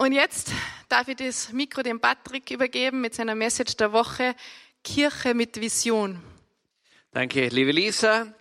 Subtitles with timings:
[0.00, 0.52] Und jetzt
[0.88, 4.36] darf ich das Mikro dem Patrick übergeben mit seiner Message der Woche,
[4.84, 6.22] Kirche mit Vision.
[7.10, 8.32] Danke, liebe Lisa.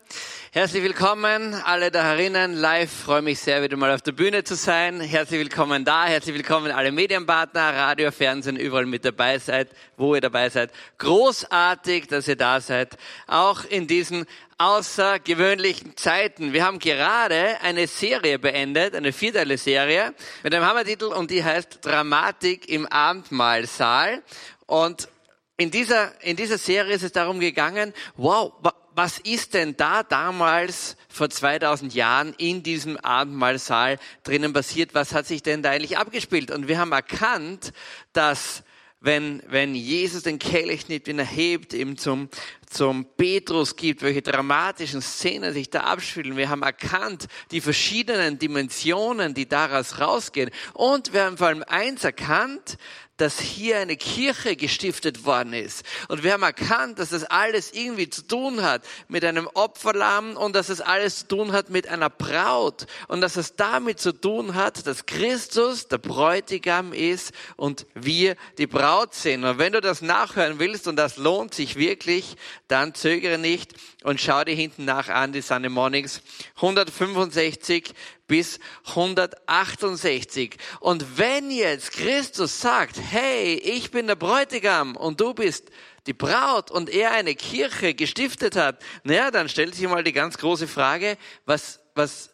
[0.57, 2.91] Herzlich willkommen, alle da herinnen, live.
[2.91, 4.99] Freue mich sehr, wieder mal auf der Bühne zu sein.
[4.99, 10.21] Herzlich willkommen da, herzlich willkommen alle Medienpartner, Radio, Fernsehen, überall mit dabei seid, wo ihr
[10.21, 10.71] dabei seid.
[10.97, 12.97] Großartig, dass ihr da seid.
[13.27, 14.25] Auch in diesen
[14.57, 16.53] außergewöhnlichen Zeiten.
[16.53, 21.85] Wir haben gerade eine Serie beendet, eine vierteile Serie mit einem Hammertitel und die heißt
[21.85, 24.23] Dramatik im Abendmahlsaal.
[24.65, 25.07] Und
[25.55, 28.53] in dieser, in dieser Serie ist es darum gegangen, wow,
[28.97, 34.95] was ist denn da damals vor 2000 Jahren in diesem Abendmahlsaal drinnen passiert?
[34.95, 36.49] Was hat sich denn da eigentlich abgespielt?
[36.49, 37.73] Und wir haben erkannt,
[38.13, 38.63] dass
[38.99, 42.29] wenn, wenn Jesus den Kelch nicht wieder hebt, ihm zum,
[42.67, 46.35] zum Petrus gibt, welche dramatischen Szenen sich da abspielen.
[46.35, 50.49] Wir haben erkannt, die verschiedenen Dimensionen, die daraus rausgehen.
[50.73, 52.79] Und wir haben vor allem eins erkannt,
[53.17, 55.83] dass hier eine Kirche gestiftet worden ist.
[56.07, 60.55] Und wir haben erkannt, dass das alles irgendwie zu tun hat mit einem Opferlamm und
[60.55, 64.55] dass es alles zu tun hat mit einer Braut und dass es damit zu tun
[64.55, 69.43] hat, dass Christus der Bräutigam ist und wir die Braut sind.
[69.43, 72.37] Und wenn du das nachhören willst und das lohnt sich wirklich,
[72.67, 76.21] dann zögere nicht und schau dir hinten nach an die Sunday Mornings
[76.57, 77.93] 165
[78.27, 80.57] bis 168.
[80.79, 85.69] Und wenn jetzt Christus sagt, hey, ich bin der Bräutigam und du bist
[86.05, 90.37] die Braut und er eine Kirche gestiftet hat, naja, dann stellt sich mal die ganz
[90.37, 92.29] große Frage, was, was,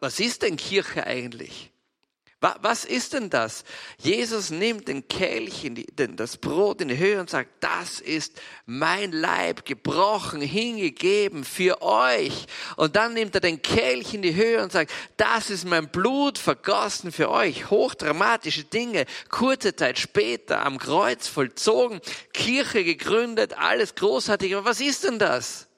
[0.00, 1.69] was ist denn Kirche eigentlich?
[2.40, 3.64] Was ist denn das?
[3.98, 8.40] Jesus nimmt den Kelch, in die, das Brot in die Höhe und sagt, das ist
[8.64, 12.46] mein Leib gebrochen, hingegeben für euch.
[12.76, 16.38] Und dann nimmt er den Kelch in die Höhe und sagt, das ist mein Blut
[16.38, 17.68] vergossen für euch.
[17.68, 22.00] Hochdramatische Dinge, kurze Zeit später am Kreuz vollzogen,
[22.32, 24.56] Kirche gegründet, alles großartig.
[24.56, 25.69] Aber was ist denn das?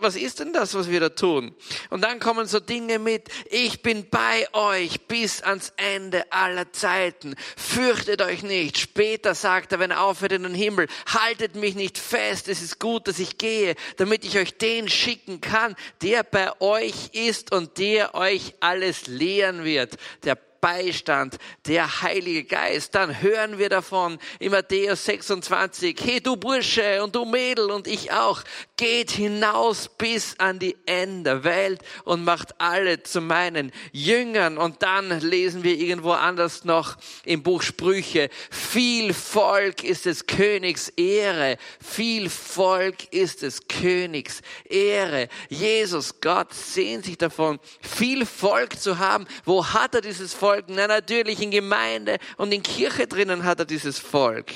[0.00, 1.54] Was ist denn das, was wir da tun?
[1.90, 7.34] Und dann kommen so Dinge mit, ich bin bei euch bis ans Ende aller Zeiten.
[7.56, 8.78] Fürchtet euch nicht.
[8.78, 12.48] Später sagt er, wenn er aufhört in den Himmel, haltet mich nicht fest.
[12.48, 17.10] Es ist gut, dass ich gehe, damit ich euch den schicken kann, der bei euch
[17.12, 19.96] ist und der euch alles lehren wird.
[20.24, 22.94] Der Beistand, der Heilige Geist.
[22.94, 28.12] Dann hören wir davon in Matthäus 26, hey du Bursche und du Mädel und ich
[28.12, 28.42] auch,
[28.76, 34.58] geht hinaus bis an die Ende der Welt und macht alle zu meinen Jüngern.
[34.58, 40.88] Und dann lesen wir irgendwo anders noch im Buch Sprüche, viel Volk ist des Königs
[40.90, 45.28] Ehre, viel Volk ist des Königs Ehre.
[45.48, 49.26] Jesus, Gott sehnt sich davon, viel Volk zu haben.
[49.44, 50.51] Wo hat er dieses Volk?
[50.52, 50.66] Volk?
[50.68, 54.50] Na, natürlich in Gemeinde und in Kirche drinnen hat er dieses Volk.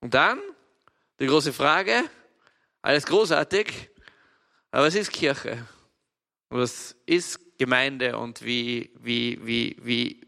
[0.00, 0.40] Und dann
[1.20, 2.04] die große Frage,
[2.82, 3.90] alles großartig,
[4.70, 5.66] aber was ist Kirche?
[6.48, 10.20] Was ist Gemeinde und wie, wie, wie, wie,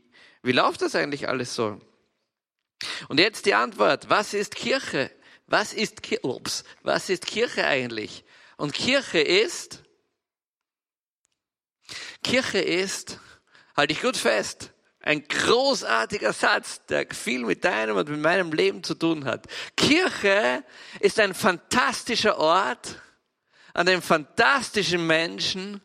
[0.42, 1.80] wie läuft das eigentlich alles so?
[3.08, 5.10] Und jetzt die Antwort, was ist Kirche?
[5.46, 8.24] Was ist, ups, was ist Kirche eigentlich?
[8.56, 9.82] Und Kirche ist,
[12.22, 13.20] Kirche ist
[13.76, 14.72] Halte ich gut fest.
[15.00, 19.46] Ein großartiger Satz, der viel mit deinem und mit meinem Leben zu tun hat.
[19.76, 20.64] Kirche
[21.00, 23.02] ist ein fantastischer Ort,
[23.74, 25.82] an dem fantastischen Menschen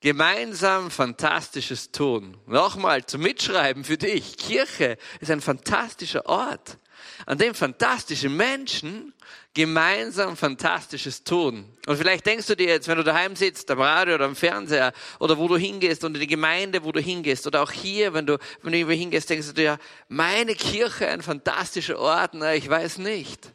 [0.00, 2.38] gemeinsam Fantastisches tun.
[2.46, 4.36] Nochmal zum Mitschreiben für dich.
[4.36, 6.78] Kirche ist ein fantastischer Ort,
[7.26, 9.12] an dem fantastische Menschen
[9.54, 11.64] gemeinsam Fantastisches tun.
[11.86, 14.92] Und vielleicht denkst du dir jetzt, wenn du daheim sitzt, am Radio oder am Fernseher
[15.18, 18.26] oder wo du hingehst und in die Gemeinde, wo du hingehst oder auch hier, wenn
[18.26, 22.68] du, wenn du irgendwo hingehst, denkst du dir, meine Kirche, ein fantastischer Ort, na, ich
[22.68, 23.52] weiß nicht.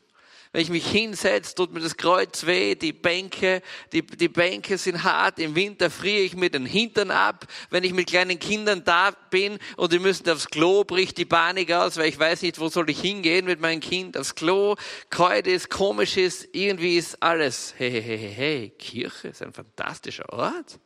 [0.58, 3.62] Wenn ich mich hinsetze, tut mir das Kreuz weh, die Bänke,
[3.94, 7.46] die, die Bänke sind hart, im Winter friere ich mir den Hintern ab.
[7.70, 11.72] Wenn ich mit kleinen Kindern da bin und die müssen aufs Klo, bricht die Panik
[11.72, 14.76] aus, weil ich weiß nicht, wo soll ich hingehen mit meinem Kind aufs Klo.
[15.12, 17.76] Kreuz ist, komisch ist, irgendwie ist alles.
[17.78, 20.80] Hey, hey, hey, hey, Kirche ist ein fantastischer Ort.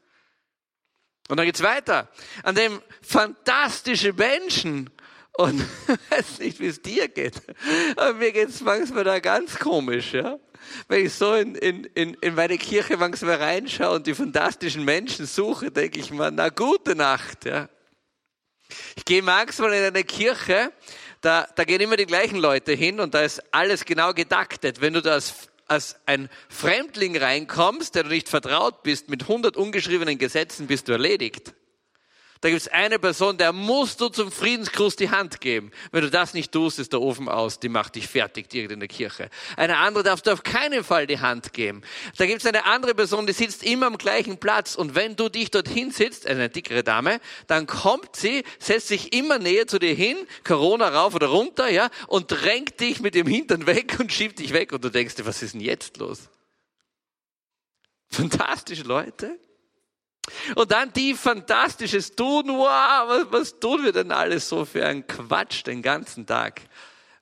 [1.30, 2.10] Und dann geht's weiter.
[2.44, 4.90] An dem fantastische Menschen
[5.38, 5.66] und
[6.10, 7.42] weiß nicht, wie es dir geht.
[7.96, 10.38] Aber mir geht es manchmal da ganz komisch, ja.
[10.88, 15.26] Wenn ich so in, in, in, in meine Kirche manchmal reinschaue und die fantastischen Menschen
[15.26, 17.70] suche, denke ich mir, na gute Nacht, ja.
[18.96, 20.72] Ich gehe manchmal in eine Kirche,
[21.22, 24.82] da, da gehen immer die gleichen Leute hin und da ist alles genau gedaktet.
[24.82, 29.58] Wenn du da als, als ein Fremdling reinkommst, der du nicht vertraut bist, mit 100
[29.58, 31.54] ungeschriebenen Gesetzen bist du erledigt.
[32.42, 35.72] Da gibt es eine Person, der musst du zum Friedensgruß die Hand geben.
[35.92, 38.80] Wenn du das nicht tust, ist der Ofen aus, die macht dich fertig direkt in
[38.80, 39.30] der Kirche.
[39.58, 41.84] Eine andere darfst du auf keinen Fall die Hand geben.
[42.18, 45.30] Da gibt es eine andere Person, die sitzt immer am gleichen Platz und wenn du
[45.30, 49.94] dich dorthin sitzt, eine dickere Dame, dann kommt sie, setzt sich immer näher zu dir
[49.94, 54.40] hin, Corona rauf oder runter, ja, und drängt dich mit dem Hintern weg und schiebt
[54.40, 56.28] dich weg und du denkst dir, was ist denn jetzt los?
[58.10, 59.40] Fantastische Leute.
[60.56, 62.48] Und dann die fantastisches Tun.
[62.48, 66.62] Wow, was, was tun wir denn alles so für einen Quatsch den ganzen Tag?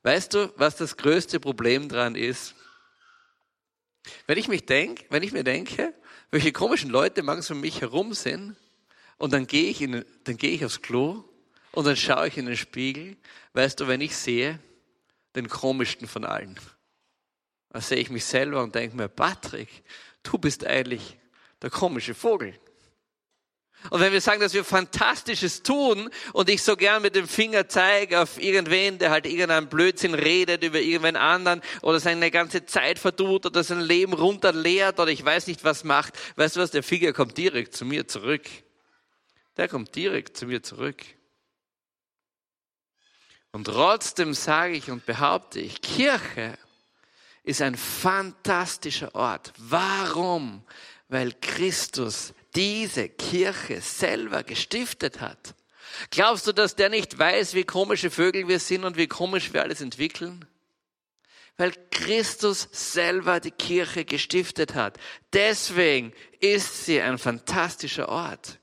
[0.04, 2.56] Weißt du, was das größte Problem dran ist?
[4.28, 5.94] Wenn ich mich denk, wenn ich mir denke,
[6.32, 8.56] welche komischen Leute manchmal um mich herum sind,
[9.20, 11.24] und dann gehe ich in, dann gehe ich aufs Klo
[11.72, 13.18] und dann schaue ich in den Spiegel,
[13.54, 14.60] weißt du, wenn ich sehe,
[15.36, 16.60] den komischsten von allen,
[17.70, 19.84] dann sehe ich mich selber und denke mir, Patrick,
[20.24, 21.18] du bist eigentlich
[21.62, 22.58] der komische Vogel.
[23.90, 27.70] Und wenn wir sagen, dass wir Fantastisches tun und ich so gern mit dem Finger
[27.70, 33.00] zeige auf irgendwen, der halt irgendeinen Blödsinn redet über irgendwen anderen oder seine ganze Zeit
[33.00, 36.84] verdut oder sein Leben runterleert oder ich weiß nicht was macht, weißt du was, der
[36.84, 38.48] Finger kommt direkt zu mir zurück.
[39.56, 41.04] Der kommt direkt zu mir zurück.
[43.52, 46.58] Und trotzdem sage ich und behaupte ich, Kirche
[47.44, 49.54] ist ein fantastischer Ort.
[49.58, 50.64] Warum?
[51.08, 55.56] Weil Christus diese Kirche selber gestiftet hat.
[56.12, 59.64] Glaubst du, dass der nicht weiß, wie komische Vögel wir sind und wie komisch wir
[59.64, 60.46] alles entwickeln?
[61.58, 64.98] Weil Christus selber die Kirche gestiftet hat.
[65.34, 68.60] Deswegen ist sie ein fantastischer Ort.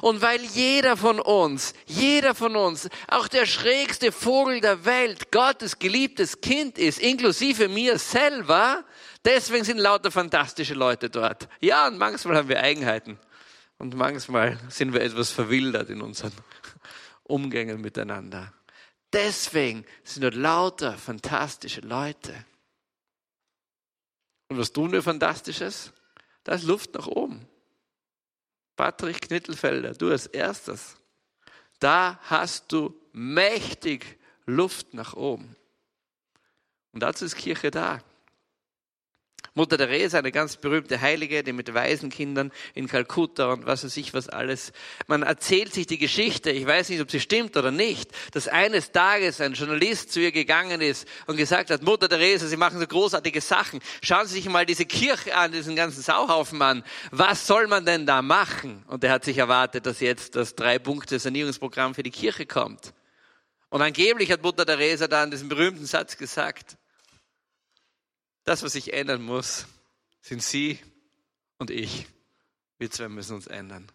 [0.00, 5.78] Und weil jeder von uns, jeder von uns, auch der schrägste Vogel der Welt, Gottes
[5.78, 8.84] geliebtes Kind ist, inklusive mir selber,
[9.26, 11.48] Deswegen sind lauter fantastische Leute dort.
[11.60, 13.18] Ja, und manchmal haben wir Eigenheiten.
[13.76, 16.32] Und manchmal sind wir etwas verwildert in unseren
[17.24, 18.52] Umgängen miteinander.
[19.12, 22.32] Deswegen sind dort lauter fantastische Leute.
[24.48, 25.92] Und was tun wir Fantastisches?
[26.44, 27.48] Da ist Luft nach oben.
[28.76, 30.96] Patrick Knittelfelder, du als erstes.
[31.80, 35.56] Da hast du mächtig Luft nach oben.
[36.92, 38.00] Und dazu ist Kirche da.
[39.56, 44.12] Mutter Therese, eine ganz berühmte Heilige, die mit Waisenkindern in Kalkutta und was weiß ich
[44.12, 44.72] was alles.
[45.06, 48.92] Man erzählt sich die Geschichte, ich weiß nicht, ob sie stimmt oder nicht, dass eines
[48.92, 52.86] Tages ein Journalist zu ihr gegangen ist und gesagt hat, Mutter Therese, Sie machen so
[52.86, 53.80] großartige Sachen.
[54.02, 56.84] Schauen Sie sich mal diese Kirche an, diesen ganzen Sauhaufen an.
[57.10, 58.84] Was soll man denn da machen?
[58.88, 62.92] Und er hat sich erwartet, dass jetzt das Drei-Punkte-Sanierungsprogramm für die Kirche kommt.
[63.70, 66.76] Und angeblich hat Mutter Therese dann diesen berühmten Satz gesagt,
[68.46, 69.66] das, was sich ändern muss,
[70.22, 70.78] sind Sie
[71.58, 72.06] und ich.
[72.78, 73.90] Wir zwei müssen uns ändern.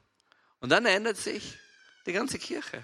[0.59, 1.57] Und dann ändert sich
[2.05, 2.83] die ganze Kirche.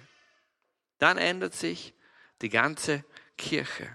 [0.97, 1.93] Dann ändert sich
[2.41, 3.03] die ganze
[3.37, 3.91] Kirche.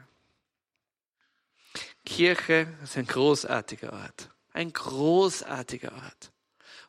[2.04, 4.30] Kirche ist ein großartiger Ort.
[4.52, 6.32] Ein großartiger Ort.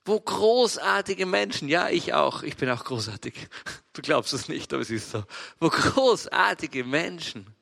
[0.03, 3.47] Wo großartige Menschen, ja, ich auch, ich bin auch großartig.
[3.93, 5.23] Du glaubst es nicht, aber es ist so.
[5.59, 7.55] Wo großartige Menschen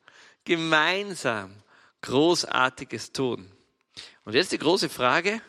[0.44, 1.62] gemeinsam
[2.02, 3.52] Großartiges tun.
[4.26, 5.42] Und jetzt die große Frage,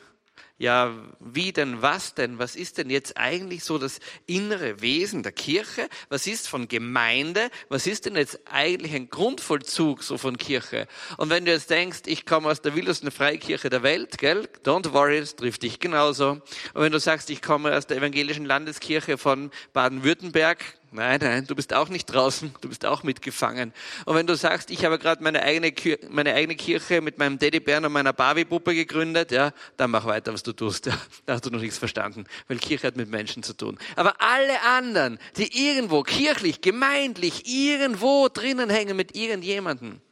[0.62, 2.38] ja, wie denn, was denn?
[2.38, 5.88] Was ist denn jetzt eigentlich so das innere Wesen der Kirche?
[6.08, 7.50] Was ist von Gemeinde?
[7.68, 10.86] Was ist denn jetzt eigentlich ein Grundvollzug so von Kirche?
[11.16, 14.48] Und wenn du jetzt denkst, ich komme aus der wildesten Freikirche der Welt, gell?
[14.64, 16.30] Don't worry, es trifft dich genauso.
[16.30, 16.42] Und
[16.74, 20.62] wenn du sagst, ich komme aus der evangelischen Landeskirche von Baden-Württemberg,
[20.94, 23.72] Nein, nein, du bist auch nicht draußen, du bist auch mitgefangen.
[24.04, 25.72] Und wenn du sagst, ich habe gerade meine eigene,
[26.10, 30.42] meine eigene Kirche mit meinem Teddybären und meiner Barbie-Puppe gegründet, ja, dann mach weiter, was
[30.42, 30.84] du tust.
[30.84, 33.78] Ja, da hast du noch nichts verstanden, weil Kirche hat mit Menschen zu tun.
[33.96, 40.02] Aber alle anderen, die irgendwo kirchlich, gemeindlich, irgendwo drinnen hängen mit irgendjemandem,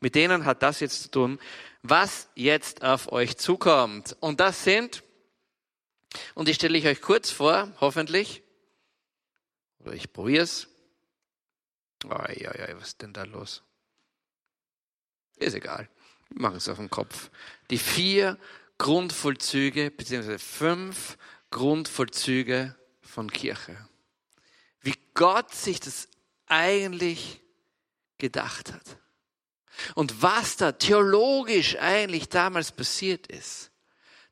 [0.00, 1.38] mit denen hat das jetzt zu tun,
[1.82, 4.16] was jetzt auf euch zukommt.
[4.20, 5.02] Und das sind,
[6.34, 8.42] und die stelle ich euch kurz vor, hoffentlich,
[9.80, 10.68] oder ich probiere es.
[12.08, 13.62] Ai, was ist denn da los?
[15.36, 15.88] Ist egal.
[16.30, 17.30] Wir machen es auf den Kopf.
[17.70, 18.38] Die vier
[18.78, 21.18] Grundvollzüge, beziehungsweise fünf
[21.50, 23.76] Grundvollzüge von Kirche.
[24.80, 26.08] Wie Gott sich das
[26.46, 27.40] eigentlich
[28.18, 28.98] gedacht hat.
[29.94, 33.70] Und was da theologisch eigentlich damals passiert ist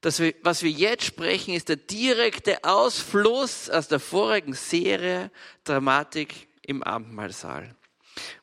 [0.01, 5.31] dass wir, was wir jetzt sprechen, ist der direkte Ausfluss aus der vorigen Serie
[5.65, 7.75] Dramatik im Abendmahlsaal.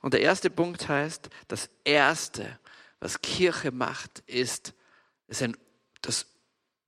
[0.02, 2.60] Und der erste Punkt heißt, das erste,
[3.00, 4.74] was Kirche macht, ist,
[5.28, 5.56] ist ein,
[6.02, 6.26] das,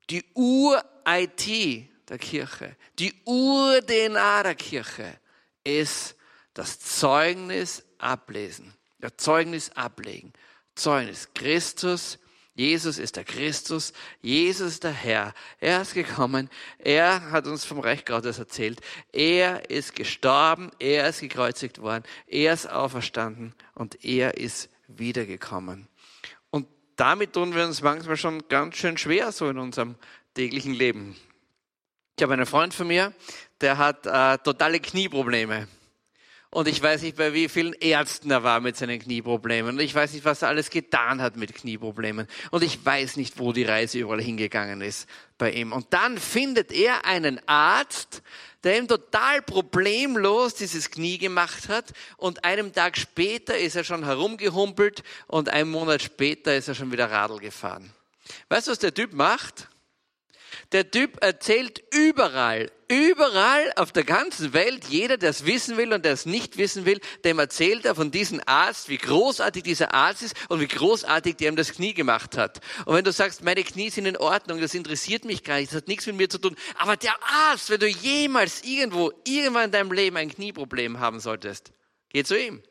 [0.10, 5.20] die Ur-IT der Kirche, die Ur-DNA der Kirche
[5.64, 6.16] ist
[6.54, 8.74] das Zeugnis ablesen.
[9.00, 10.34] Der Zeugnis ablegen.
[10.76, 11.30] Zeugnis.
[11.34, 12.18] Christus,
[12.58, 15.36] Jesus ist der Christus, Jesus ist der Herr.
[15.60, 16.50] Er ist gekommen,
[16.80, 18.82] er hat uns vom Reich Gottes erzählt.
[19.14, 25.88] Er ist gestorben, er ist gekreuzigt worden, er ist auferstanden und er ist wiedergekommen.
[26.50, 29.94] Und damit tun wir uns manchmal schon ganz schön schwer so in unserem
[30.34, 31.16] täglichen Leben.
[32.18, 33.14] Ich habe einen Freund von mir,
[33.62, 35.68] der hat äh, totale Knieprobleme.
[36.50, 39.76] Und ich weiß nicht, bei wie vielen Ärzten er war mit seinen Knieproblemen.
[39.76, 42.26] Und ich weiß nicht, was er alles getan hat mit Knieproblemen.
[42.52, 45.74] Und ich weiß nicht, wo die Reise überall hingegangen ist bei ihm.
[45.74, 48.24] Und dann findet er einen Arzt,
[48.64, 51.92] der ihm total problemlos dieses Knie gemacht hat.
[52.16, 56.92] Und einen Tag später ist er schon herumgehumpelt und einen Monat später ist er schon
[56.94, 57.92] wieder Radl gefahren.
[58.48, 59.68] Weißt du, was der Typ macht?
[60.74, 66.04] Der Typ erzählt überall, überall auf der ganzen Welt, jeder, der es wissen will und
[66.04, 70.24] der es nicht wissen will, dem erzählt er von diesem Arzt, wie großartig dieser Arzt
[70.24, 72.60] ist und wie großartig der ihm das Knie gemacht hat.
[72.86, 75.78] Und wenn du sagst, meine Knie sind in Ordnung, das interessiert mich gar nicht, das
[75.78, 79.72] hat nichts mit mir zu tun, aber der Arzt, wenn du jemals irgendwo, irgendwann in
[79.72, 81.72] deinem Leben ein Knieproblem haben solltest,
[82.10, 82.62] geh zu ihm.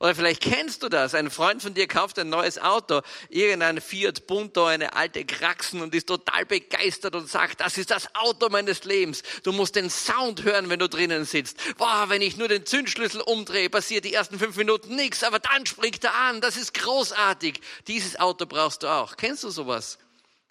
[0.00, 1.14] Oder vielleicht kennst du das.
[1.14, 5.94] Ein Freund von dir kauft ein neues Auto, irgendein Fiat Punto, eine alte Kraxen und
[5.94, 9.22] ist total begeistert und sagt, das ist das Auto meines Lebens.
[9.42, 11.58] Du musst den Sound hören, wenn du drinnen sitzt.
[11.76, 15.66] Boah, wenn ich nur den Zündschlüssel umdrehe, passiert die ersten fünf Minuten nichts, aber dann
[15.66, 16.40] springt er an.
[16.40, 17.60] Das ist großartig.
[17.86, 19.16] Dieses Auto brauchst du auch.
[19.16, 19.98] Kennst du sowas?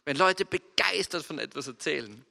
[0.06, 2.26] Wenn Leute begeistert von etwas erzählen.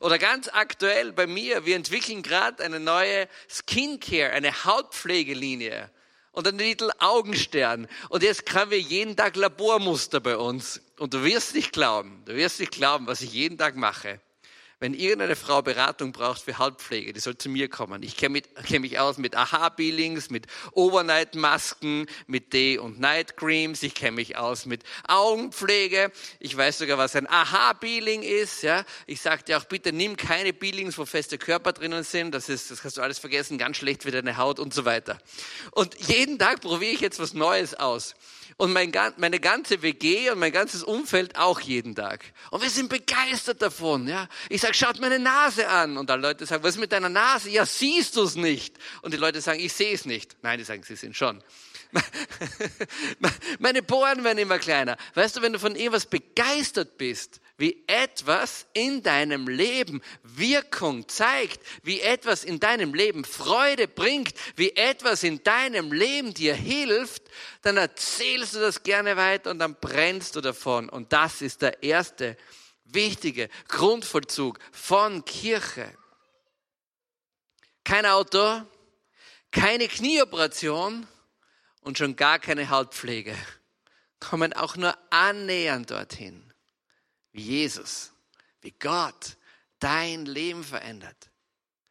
[0.00, 5.90] Oder ganz aktuell bei mir, wir entwickeln gerade eine neue Skincare, eine Hautpflegelinie
[6.34, 7.88] und den Titel Augenstern.
[8.08, 10.80] Und jetzt haben wir jeden Tag Labormuster bei uns.
[10.98, 14.20] Und du wirst nicht glauben, du wirst nicht glauben, was ich jeden Tag mache.
[14.80, 18.02] Wenn irgendeine Frau Beratung braucht für Hautpflege, die soll zu mir kommen.
[18.02, 23.82] Ich kenne kenn mich aus mit Aha-Peelings, mit Overnight-Masken, mit Day- und Night-Creams.
[23.82, 26.10] Ich kenne mich aus mit Augenpflege.
[26.40, 28.62] Ich weiß sogar, was ein Aha-Peeling ist.
[28.62, 28.84] Ja?
[29.06, 32.34] Ich sage dir auch, bitte nimm keine Peelings, wo feste Körper drinnen sind.
[32.34, 35.18] Das, ist, das kannst du alles vergessen, ganz schlecht für deine Haut und so weiter.
[35.70, 38.14] Und jeden Tag probiere ich jetzt was Neues aus.
[38.56, 42.24] Und mein, meine ganze WG und mein ganzes Umfeld auch jeden Tag.
[42.50, 44.06] Und wir sind begeistert davon.
[44.06, 44.28] Ja?
[44.48, 45.96] Ich sage, schaut meine Nase an.
[45.96, 47.50] Und alle Leute sagen, was ist mit deiner Nase?
[47.50, 48.76] Ja, siehst du es nicht.
[49.02, 50.36] Und die Leute sagen, ich sehe es nicht.
[50.42, 51.42] Nein, die sagen, sie sind schon.
[53.58, 54.96] Meine Poren werden immer kleiner.
[55.14, 61.60] Weißt du, wenn du von irgendwas begeistert bist, wie etwas in deinem Leben Wirkung zeigt,
[61.82, 67.22] wie etwas in deinem Leben Freude bringt, wie etwas in deinem Leben dir hilft,
[67.62, 70.88] dann erzählst du das gerne weiter und dann brennst du davon.
[70.88, 72.36] Und das ist der erste
[72.84, 75.92] wichtige Grundvollzug von Kirche.
[77.84, 78.62] Kein Auto,
[79.52, 81.06] keine Knieoperation
[81.82, 83.36] und schon gar keine Hautpflege
[84.18, 86.53] kommen auch nur annähernd dorthin
[87.34, 88.12] wie Jesus,
[88.62, 89.36] wie Gott
[89.80, 91.30] dein Leben verändert.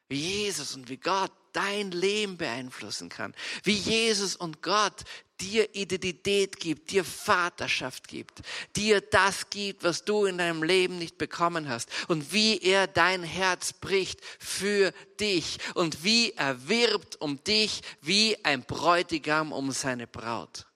[0.08, 3.36] Wie Jesus und wie Gott dein Leben beeinflussen kann.
[3.64, 5.04] Wie Jesus und Gott
[5.42, 8.42] dir Identität gibt, dir Vaterschaft gibt,
[8.76, 11.90] dir das gibt, was du in deinem Leben nicht bekommen hast.
[12.08, 18.44] Und wie er dein Herz bricht für dich und wie er wirbt um dich wie
[18.46, 20.68] ein Bräutigam um seine Braut.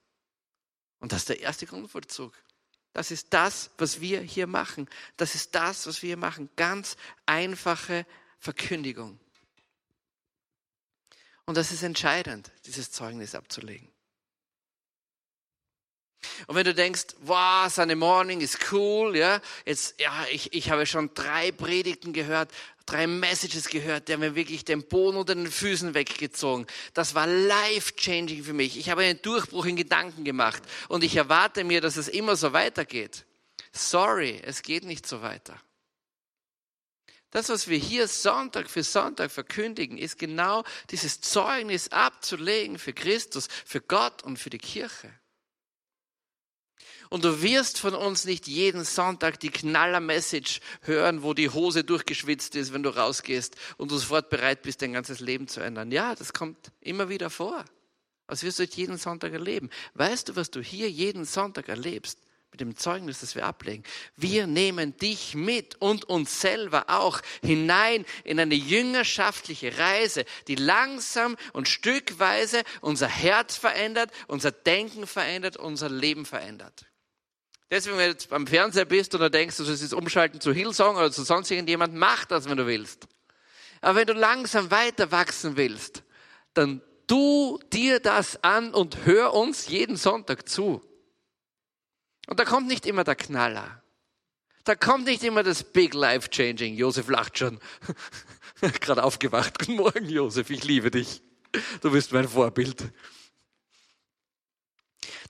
[1.00, 2.34] Und das ist der erste Grundvollzug.
[2.98, 4.90] Das ist das, was wir hier machen.
[5.18, 6.50] Das ist das, was wir hier machen.
[6.56, 8.08] Ganz einfache
[8.40, 9.20] Verkündigung.
[11.46, 13.88] Und das ist entscheidend, dieses Zeugnis abzulegen.
[16.48, 20.88] Und wenn du denkst, wow, Sunday Morning ist cool, ja, jetzt, ja, ich, ich habe
[20.88, 22.52] schon drei Predigten gehört,
[22.88, 26.66] drei Messages gehört, die haben mir wirklich den Boden unter den Füßen weggezogen.
[26.94, 28.78] Das war life-changing für mich.
[28.78, 32.54] Ich habe einen Durchbruch in Gedanken gemacht und ich erwarte mir, dass es immer so
[32.54, 33.26] weitergeht.
[33.72, 35.62] Sorry, es geht nicht so weiter.
[37.32, 43.50] Das, was wir hier Sonntag für Sonntag verkündigen, ist genau dieses Zeugnis abzulegen für Christus,
[43.66, 45.14] für Gott und für die Kirche.
[47.10, 52.56] Und du wirst von uns nicht jeden Sonntag die Knaller-Message hören, wo die Hose durchgeschwitzt
[52.56, 55.92] ist, wenn du rausgehst und du sofort bereit bist, dein ganzes Leben zu ändern.
[55.92, 57.64] Ja, das kommt immer wieder vor.
[58.28, 59.70] Das wirst du jeden Sonntag erleben.
[59.94, 62.20] Weißt du, was du hier jeden Sonntag erlebst?
[62.52, 63.84] Mit dem Zeugnis, das wir ablegen.
[64.16, 71.36] Wir nehmen dich mit und uns selber auch hinein in eine jüngerschaftliche Reise, die langsam
[71.54, 76.86] und stückweise unser Herz verändert, unser Denken verändert, unser Leben verändert.
[77.70, 80.96] Deswegen, wenn du jetzt am Fernseher bist oder denkst, du sollst jetzt umschalten zu Hillsong
[80.96, 83.08] oder zu sonst irgendjemand, mach das, wenn du willst.
[83.82, 86.04] Aber wenn du langsam weiter wachsen willst,
[86.54, 90.82] dann tu dir das an und hör uns jeden Sonntag zu.
[92.28, 93.82] Und da kommt nicht immer der Knaller.
[94.64, 96.76] Da kommt nicht immer das Big Life Changing.
[96.76, 97.60] Josef lacht schon.
[98.82, 99.60] Gerade aufgewacht.
[99.60, 100.50] Guten Morgen, Josef.
[100.50, 101.22] Ich liebe dich.
[101.82, 102.84] Du bist mein Vorbild.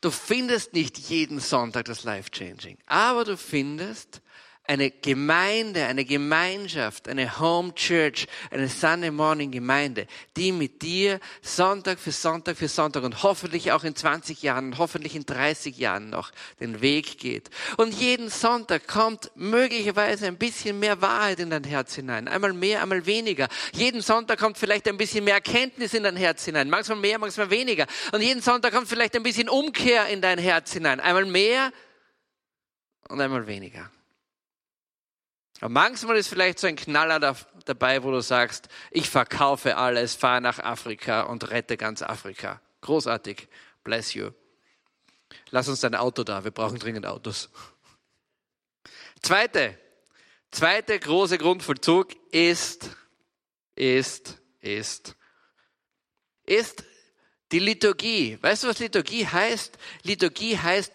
[0.01, 4.22] Du findest nicht jeden Sonntag das Life Changing, aber du findest
[4.67, 12.00] eine Gemeinde, eine Gemeinschaft, eine Home Church, eine Sunday Morning Gemeinde, die mit dir Sonntag
[12.00, 16.31] für Sonntag für Sonntag und hoffentlich auch in 20 Jahren, hoffentlich in 30 Jahren noch
[16.59, 17.50] den Weg geht.
[17.77, 22.27] Und jeden Sonntag kommt möglicherweise ein bisschen mehr Wahrheit in dein Herz hinein.
[22.27, 23.47] Einmal mehr, einmal weniger.
[23.74, 26.69] Jeden Sonntag kommt vielleicht ein bisschen mehr Erkenntnis in dein Herz hinein.
[26.69, 27.88] Manchmal mehr, manchmal weniger.
[28.12, 31.00] Und jeden Sonntag kommt vielleicht ein bisschen Umkehr in dein Herz hinein.
[31.00, 31.71] Einmal mehr
[33.07, 33.89] und einmal weniger.
[35.59, 37.35] Aber manchmal ist vielleicht so ein Knaller da,
[37.65, 42.61] dabei, wo du sagst, ich verkaufe alles, fahre nach Afrika und rette ganz Afrika.
[42.81, 43.47] Großartig.
[43.83, 44.31] Bless you.
[45.49, 47.49] Lass uns dein Auto da, wir brauchen dringend Autos.
[49.21, 49.77] Zweite,
[50.51, 52.89] zweite große Grundvollzug ist,
[53.75, 55.15] ist, ist,
[56.45, 56.83] ist
[57.51, 58.38] die Liturgie.
[58.42, 59.77] Weißt du, was Liturgie heißt?
[60.04, 60.94] Liturgie heißt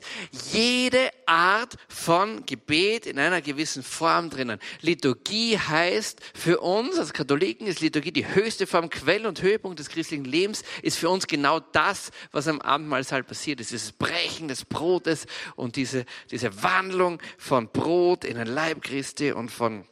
[0.53, 4.59] jede Art von Gebet in einer gewissen Form drinnen.
[4.83, 9.89] Liturgie heißt für uns als Katholiken ist Liturgie die höchste Form, Quell und Höhepunkt des
[9.89, 13.71] christlichen Lebens ist für uns genau das, was am Abendmahlsaal passiert ist.
[13.71, 19.51] Dieses Brechen des Brotes und diese, diese Wandlung von Brot in ein Leib Christi und
[19.51, 19.87] von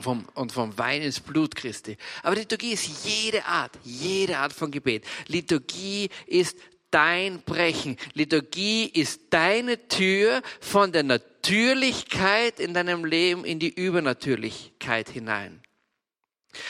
[0.00, 1.96] vom, und vom Wein ins Blut Christi.
[2.22, 5.04] Aber Liturgie ist jede Art, jede Art von Gebet.
[5.28, 6.56] Liturgie ist
[6.90, 7.96] dein Brechen.
[8.12, 15.60] Liturgie ist deine Tür von der Natürlichkeit in deinem Leben in die Übernatürlichkeit hinein.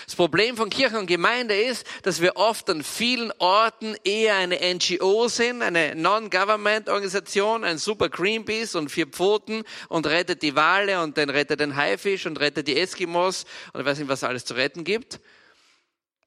[0.07, 4.59] Das Problem von Kirche und Gemeinde ist, dass wir oft an vielen Orten eher eine
[4.75, 11.17] NGO sind, eine Non-Government-Organisation, ein super Greenpeace und vier Pfoten und rettet die Wale und
[11.19, 14.55] dann rettet den Haifisch und rettet die Eskimos und ich weiß nicht, was alles zu
[14.55, 15.21] retten gibt.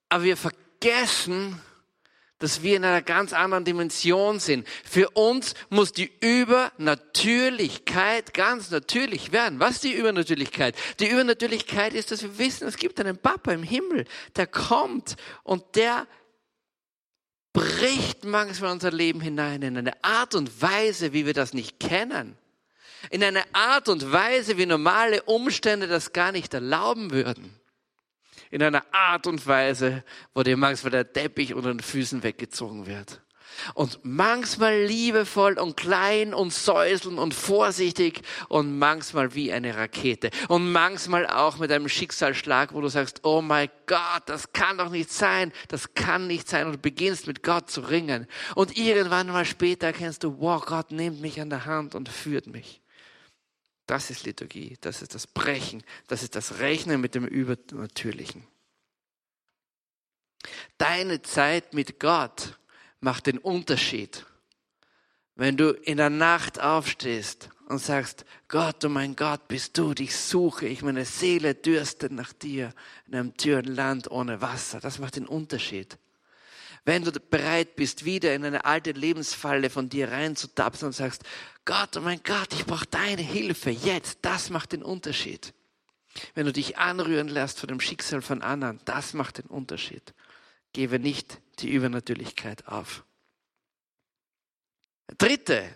[0.09, 1.61] Aber wir vergessen,
[2.39, 4.67] dass wir in einer ganz anderen Dimension sind.
[4.83, 9.59] Für uns muss die Übernatürlichkeit ganz natürlich werden.
[9.59, 10.75] Was ist die Übernatürlichkeit?
[10.99, 15.63] Die Übernatürlichkeit ist, dass wir wissen, es gibt einen Papa im Himmel, der kommt und
[15.75, 16.05] der
[17.53, 22.37] bricht manchmal unser Leben hinein in eine Art und Weise, wie wir das nicht kennen.
[23.09, 27.59] In eine Art und Weise, wie normale Umstände das gar nicht erlauben würden
[28.51, 33.21] in einer Art und Weise, wo dir manchmal der Teppich unter den Füßen weggezogen wird.
[33.73, 40.29] Und manchmal liebevoll und klein und säuseln und vorsichtig und manchmal wie eine Rakete.
[40.47, 44.89] Und manchmal auch mit einem Schicksalsschlag, wo du sagst, oh mein Gott, das kann doch
[44.89, 46.67] nicht sein, das kann nicht sein.
[46.67, 48.27] Und du beginnst mit Gott zu ringen.
[48.55, 52.47] Und irgendwann mal später erkennst du, wow, Gott nimmt mich an der Hand und führt
[52.47, 52.81] mich.
[53.87, 58.45] Das ist Liturgie, das ist das Brechen, das ist das Rechnen mit dem Übernatürlichen.
[60.77, 62.59] Deine Zeit mit Gott
[62.99, 64.25] macht den Unterschied.
[65.35, 70.15] Wenn du in der Nacht aufstehst und sagst, Gott, oh mein Gott, bist du, dich
[70.15, 72.73] suche ich, meine Seele dürstet nach dir
[73.07, 74.79] in einem türen Land ohne Wasser.
[74.79, 75.97] Das macht den Unterschied.
[76.87, 81.23] Wenn du bereit bist, wieder in eine alte Lebensfalle von dir reinzutapsen und sagst,
[81.65, 85.53] Gott, oh mein Gott, ich brauche deine Hilfe jetzt, das macht den Unterschied.
[86.33, 90.13] Wenn du dich anrühren lässt von dem Schicksal von anderen, das macht den Unterschied.
[90.71, 93.03] Gebe nicht die Übernatürlichkeit auf.
[95.17, 95.67] Dritte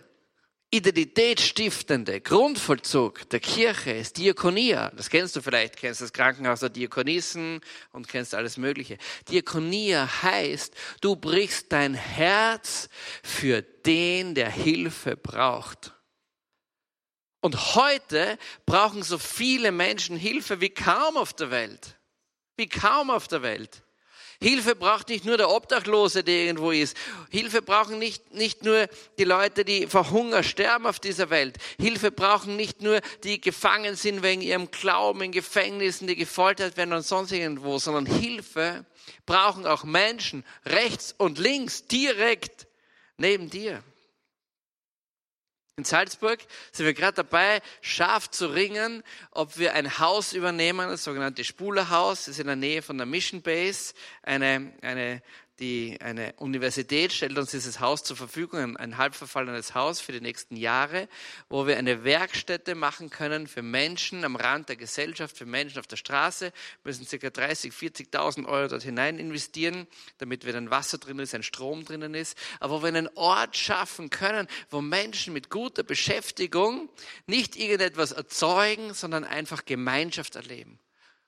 [0.74, 4.90] identitätsstiftende Grundvollzug der Kirche ist Diakonia.
[4.96, 7.60] Das kennst du vielleicht, kennst das Krankenhaus der Diakonissen
[7.92, 8.96] und kennst alles Mögliche.
[9.28, 12.88] Diakonia heißt, du brichst dein Herz
[13.22, 15.92] für den, der Hilfe braucht.
[17.42, 21.98] Und heute brauchen so viele Menschen Hilfe wie kaum auf der Welt.
[22.56, 23.82] Wie kaum auf der Welt.
[24.42, 26.96] Hilfe braucht nicht nur der Obdachlose, der irgendwo ist.
[27.30, 31.58] Hilfe brauchen nicht, nicht nur die Leute, die vor Hunger sterben auf dieser Welt.
[31.78, 36.92] Hilfe brauchen nicht nur die gefangen sind wegen ihrem Glauben in Gefängnissen, die gefoltert werden
[36.92, 38.84] und sonst irgendwo, sondern Hilfe
[39.26, 42.66] brauchen auch Menschen rechts und links, direkt
[43.16, 43.82] neben dir.
[45.76, 46.38] In Salzburg
[46.70, 52.26] sind wir gerade dabei, scharf zu ringen, ob wir ein Haus übernehmen, das sogenannte Spulerhaus,
[52.26, 55.22] das ist in der Nähe von der Mission Base, eine, eine
[55.62, 60.10] die, eine Universität stellt uns dieses Haus zur Verfügung, ein, ein halb verfallenes Haus für
[60.10, 61.08] die nächsten Jahre,
[61.48, 65.86] wo wir eine Werkstätte machen können für Menschen am Rand der Gesellschaft, für Menschen auf
[65.86, 66.46] der Straße.
[66.46, 66.52] Wir
[66.92, 67.30] müssen ca.
[67.30, 69.86] 30, 40.000 Euro dort hinein investieren,
[70.18, 72.36] damit wieder ein Wasser drin ist, ein Strom drinnen ist.
[72.58, 76.88] Aber wo wir einen Ort schaffen können, wo Menschen mit guter Beschäftigung
[77.26, 80.80] nicht irgendetwas erzeugen, sondern einfach Gemeinschaft erleben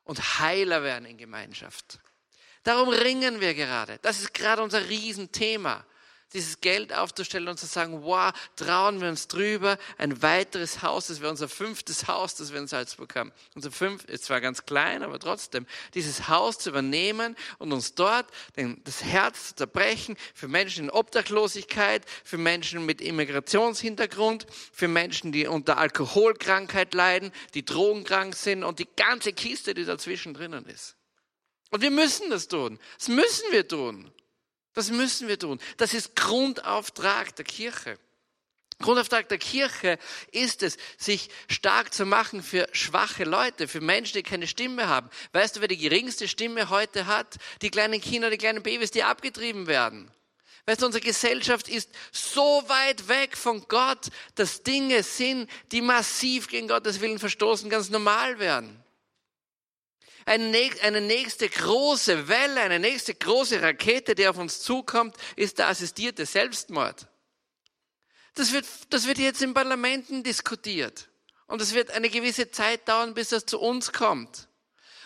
[0.02, 2.00] und heiler werden in Gemeinschaft.
[2.64, 3.98] Darum ringen wir gerade.
[4.02, 5.84] Das ist gerade unser Riesenthema.
[6.32, 11.20] Dieses Geld aufzustellen und zu sagen, wow, trauen wir uns drüber, ein weiteres Haus, das
[11.20, 13.32] wäre unser fünftes Haus, das wir in Salzburg haben.
[13.54, 18.26] Unser fünf ist zwar ganz klein, aber trotzdem, dieses Haus zu übernehmen und uns dort
[18.56, 25.46] das Herz zu zerbrechen für Menschen in Obdachlosigkeit, für Menschen mit Immigrationshintergrund, für Menschen, die
[25.46, 30.96] unter Alkoholkrankheit leiden, die drogenkrank sind und die ganze Kiste, die dazwischen drinnen ist.
[31.74, 32.78] Und wir müssen das tun.
[32.96, 34.08] Das müssen wir tun.
[34.74, 35.58] Das müssen wir tun.
[35.76, 37.98] Das ist Grundauftrag der Kirche.
[38.78, 39.98] Grundauftrag der Kirche
[40.30, 45.10] ist es, sich stark zu machen für schwache Leute, für Menschen, die keine Stimme haben.
[45.32, 47.38] Weißt du, wer die geringste Stimme heute hat?
[47.60, 50.08] Die kleinen Kinder, die kleinen Babys, die abgetrieben werden.
[50.66, 56.46] Weißt du, unsere Gesellschaft ist so weit weg von Gott, dass Dinge sind, die massiv
[56.46, 58.83] gegen Gottes Willen verstoßen, ganz normal werden.
[60.26, 66.24] Eine nächste große Welle, eine nächste große Rakete, die auf uns zukommt, ist der assistierte
[66.24, 67.06] Selbstmord.
[68.34, 71.08] Das wird, das wird jetzt in Parlamenten diskutiert.
[71.46, 74.48] Und es wird eine gewisse Zeit dauern, bis das zu uns kommt.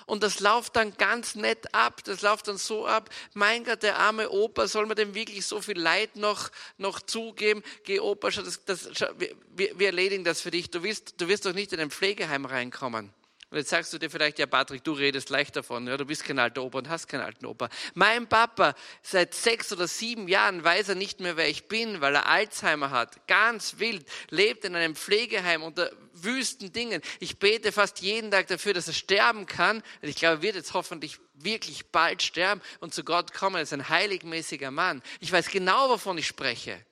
[0.06, 2.02] Und das läuft dann ganz nett ab.
[2.04, 3.10] Das läuft dann so ab.
[3.34, 7.62] Mein Gott, der arme Opa, soll man dem wirklich so viel Leid noch, noch zugeben?
[7.84, 10.70] Geh Opa, schau, das, das, schau, wir, wir erledigen das für dich.
[10.70, 13.12] Du wirst, du wirst doch nicht in ein Pflegeheim reinkommen.
[13.50, 16.22] Und jetzt sagst du dir vielleicht, ja Patrick, du redest leicht davon, ja, du bist
[16.24, 17.70] kein alter Opa und hast keinen alten Opa.
[17.94, 22.14] Mein Papa, seit sechs oder sieben Jahren weiß er nicht mehr, wer ich bin, weil
[22.14, 23.26] er Alzheimer hat.
[23.26, 27.00] Ganz wild, lebt in einem Pflegeheim unter wüsten Dingen.
[27.20, 29.82] Ich bete fast jeden Tag dafür, dass er sterben kann.
[30.02, 33.56] Ich glaube, er wird jetzt hoffentlich wirklich bald sterben und zu Gott kommen.
[33.56, 35.02] Er ist ein heiligmäßiger Mann.
[35.20, 36.84] Ich weiß genau, wovon ich spreche.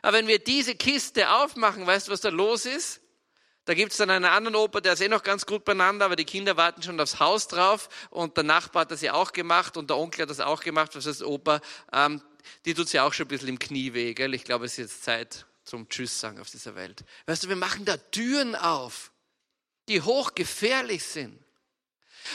[0.00, 3.02] Aber wenn wir diese Kiste aufmachen, weißt du, was da los ist?
[3.66, 6.24] Da gibt's dann einen anderen Opa, der ist eh noch ganz gut beieinander, aber die
[6.24, 9.90] Kinder warten schon aufs Haus drauf und der Nachbar hat das ja auch gemacht und
[9.90, 10.94] der Onkel hat das auch gemacht.
[10.94, 11.60] Was heißt Opa?
[11.92, 12.22] Ähm,
[12.64, 14.34] die tut's ja auch schon ein bisschen im Knie weh, gell?
[14.34, 17.02] Ich glaube, es ist jetzt Zeit zum Tschüss sagen auf dieser Welt.
[17.26, 19.10] Weißt du, wir machen da Türen auf,
[19.88, 21.36] die hochgefährlich sind.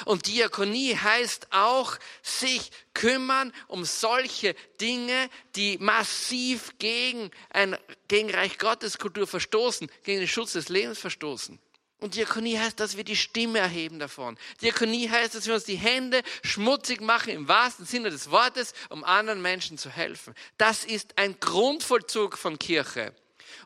[0.06, 7.78] Und Diakonie heißt auch, sich kümmern um solche Dinge, die massiv gegen ein,
[8.08, 11.60] gegen Reich Gottes Kultur verstoßen, gegen den Schutz des Lebens verstoßen.
[12.02, 14.36] Und Diakonie heißt, dass wir die Stimme erheben davon.
[14.62, 19.04] Diakonie heißt, dass wir uns die Hände schmutzig machen im wahrsten Sinne des Wortes, um
[19.04, 20.34] anderen Menschen zu helfen.
[20.58, 23.14] Das ist ein Grundvollzug von Kirche.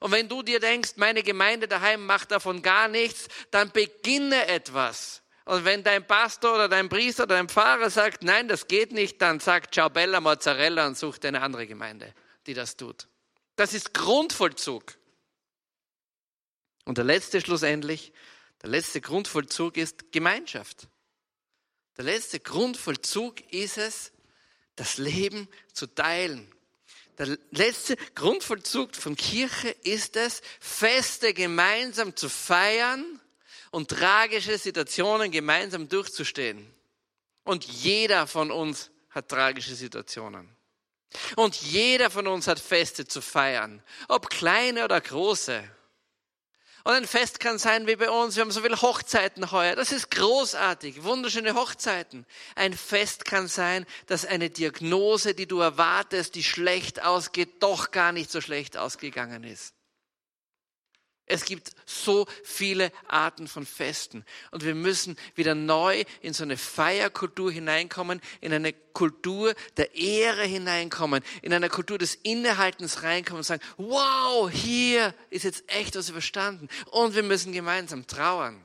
[0.02, 5.22] Und wenn du dir denkst, meine Gemeinde daheim macht davon gar nichts, dann beginne etwas.
[5.46, 9.22] Und wenn dein Pastor oder dein Priester oder dein Pfarrer sagt, nein, das geht nicht,
[9.22, 12.14] dann sagt Ciao Bella Mozzarella und sucht eine andere Gemeinde,
[12.48, 13.08] die das tut.
[13.56, 14.98] Das ist Grundvollzug.
[16.86, 18.12] Und der letzte schlussendlich,
[18.64, 20.88] der letzte Grundvollzug ist Gemeinschaft.
[21.98, 24.12] Der letzte Grundvollzug ist es,
[24.76, 26.52] das Leben zu teilen.
[27.20, 33.22] Der letzte Grundvollzug von Kirche ist es, Feste gemeinsam zu feiern
[33.76, 36.66] und tragische Situationen gemeinsam durchzustehen.
[37.44, 40.50] Und jeder von uns hat tragische Situationen.
[41.36, 45.62] Und jeder von uns hat Feste zu feiern, ob kleine oder große.
[46.86, 48.38] Und ein Fest kann sein wie bei uns.
[48.38, 49.76] Wir haben so viele Hochzeiten heuer.
[49.76, 51.04] Das ist großartig.
[51.04, 52.26] Wunderschöne Hochzeiten.
[52.56, 58.14] Ein Fest kann sein, dass eine Diagnose, die du erwartest, die schlecht ausgeht, doch gar
[58.14, 59.74] nicht so schlecht ausgegangen ist.
[61.28, 64.24] Es gibt so viele Arten von Festen.
[64.52, 70.44] Und wir müssen wieder neu in so eine Feierkultur hineinkommen, in eine Kultur der Ehre
[70.44, 76.10] hineinkommen, in eine Kultur des Innehaltens reinkommen und sagen, wow, hier ist jetzt echt was
[76.10, 76.70] überstanden.
[76.92, 78.62] Und wir müssen gemeinsam trauern.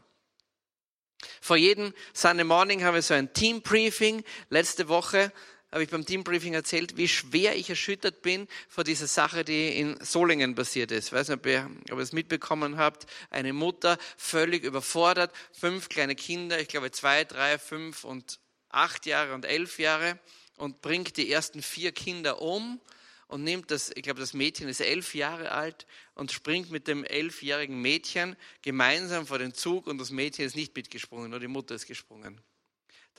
[1.41, 5.33] Vor jedem Sunday Morning haben wir so ein Team Briefing letzte Woche
[5.73, 9.97] habe ich beim Teambriefing erzählt, wie schwer ich erschüttert bin vor dieser Sache, die in
[10.05, 11.09] Solingen passiert ist.
[11.09, 13.07] Ich weiß nicht, ob ihr, ob ihr es mitbekommen habt.
[13.31, 19.35] Eine Mutter völlig überfordert, fünf kleine Kinder, ich glaube zwei, drei, fünf und acht Jahre
[19.35, 20.19] und elf Jahre
[20.57, 22.81] und bringt die ersten vier Kinder um
[23.29, 27.05] und nimmt das, ich glaube, das Mädchen ist elf Jahre alt und springt mit dem
[27.05, 31.77] elfjährigen Mädchen gemeinsam vor den Zug und das Mädchen ist nicht mitgesprungen, nur die Mutter
[31.77, 32.41] ist gesprungen.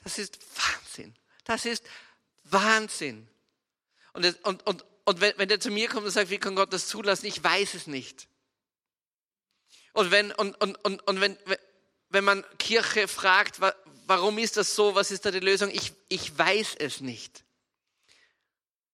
[0.04, 1.14] Das ist Wahnsinn.
[1.44, 1.84] Das ist
[2.52, 3.28] Wahnsinn.
[4.12, 6.72] Und, und, und, und wenn, wenn der zu mir kommt und sagt, wie kann Gott
[6.72, 7.26] das zulassen?
[7.26, 8.28] Ich weiß es nicht.
[9.92, 11.36] Und wenn, und, und, und, und wenn,
[12.10, 13.60] wenn man Kirche fragt,
[14.06, 15.70] warum ist das so, was ist da die Lösung?
[15.70, 17.44] Ich, ich weiß es nicht.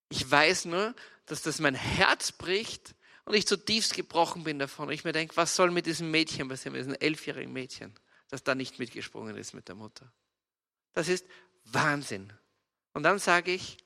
[0.09, 0.95] Ich weiß nur,
[1.27, 2.95] dass das mein Herz bricht
[3.25, 4.89] und ich zutiefst gebrochen bin davon.
[4.89, 7.95] Und ich mir denke, was soll mit diesem Mädchen passieren, mit diesem elfjährigen Mädchen,
[8.29, 10.11] das da nicht mitgesprungen ist mit der Mutter?
[10.95, 11.27] Das ist
[11.65, 12.33] Wahnsinn.
[12.99, 13.77] Und dann sage ich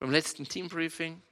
[0.00, 1.22] beim letzten Teambriefing,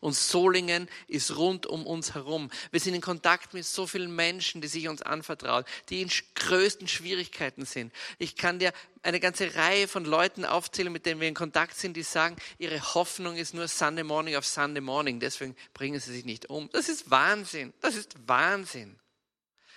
[0.00, 2.50] und Solingen ist rund um uns herum.
[2.72, 6.88] Wir sind in Kontakt mit so vielen Menschen, die sich uns anvertrauen, die in größten
[6.88, 7.92] Schwierigkeiten sind.
[8.18, 8.72] Ich kann dir
[9.04, 12.94] eine ganze Reihe von Leuten aufzählen, mit denen wir in Kontakt sind, die sagen, ihre
[12.94, 16.68] Hoffnung ist nur Sunday Morning auf Sunday Morning, deswegen bringen sie sich nicht um.
[16.72, 17.72] Das ist Wahnsinn.
[17.80, 18.98] Das ist Wahnsinn.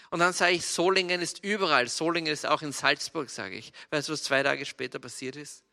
[0.09, 1.87] Und dann sage ich, Solingen ist überall.
[1.87, 3.71] Solingen ist auch in Salzburg, sage ich.
[3.91, 5.63] Weißt du, was zwei Tage später passiert ist?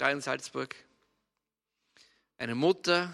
[0.00, 0.74] Da in Salzburg.
[2.38, 3.12] Eine Mutter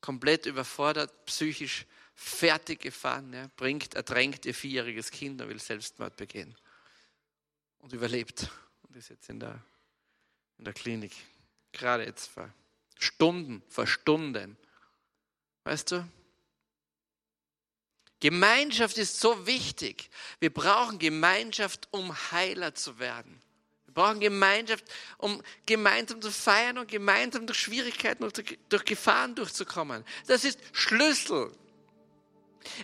[0.00, 6.56] komplett überfordert, psychisch fertig gefahren, ja, bringt, ertränkt ihr vierjähriges Kind und will Selbstmord begehen.
[7.78, 8.50] Und überlebt.
[8.82, 9.64] Und ist jetzt in der,
[10.58, 11.12] in der Klinik.
[11.70, 12.52] Gerade jetzt vor
[12.98, 14.56] Stunden, vor Stunden.
[15.62, 16.04] Weißt du?
[18.18, 20.10] Gemeinschaft ist so wichtig.
[20.40, 23.40] Wir brauchen Gemeinschaft, um heiler zu werden.
[23.94, 24.84] Wir brauchen Gemeinschaft,
[25.18, 30.04] um gemeinsam zu feiern und gemeinsam durch Schwierigkeiten und durch Gefahren durchzukommen.
[30.26, 31.52] Das ist Schlüssel.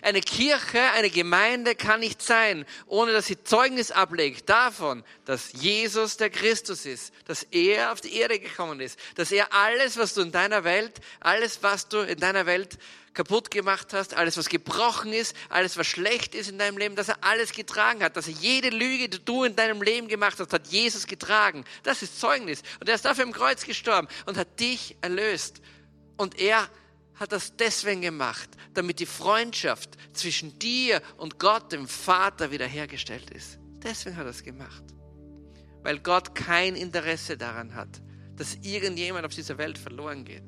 [0.01, 6.17] Eine Kirche, eine Gemeinde kann nicht sein, ohne dass sie Zeugnis ablegt davon, dass Jesus
[6.17, 10.21] der Christus ist, dass er auf die Erde gekommen ist, dass er alles, was du
[10.21, 12.77] in deiner Welt, alles, was du in deiner Welt
[13.13, 17.09] kaputt gemacht hast, alles, was gebrochen ist, alles, was schlecht ist in deinem Leben, dass
[17.09, 20.53] er alles getragen hat, dass er jede Lüge, die du in deinem Leben gemacht hast,
[20.53, 21.65] hat Jesus getragen.
[21.83, 22.61] Das ist Zeugnis.
[22.79, 25.61] Und er ist dafür im Kreuz gestorben und hat dich erlöst.
[26.17, 26.69] Und er
[27.15, 33.59] hat das deswegen gemacht, damit die Freundschaft zwischen dir und Gott, dem Vater, wiederhergestellt ist.
[33.83, 34.83] Deswegen hat er es gemacht.
[35.83, 38.01] Weil Gott kein Interesse daran hat,
[38.37, 40.43] dass irgendjemand auf dieser Welt verloren geht,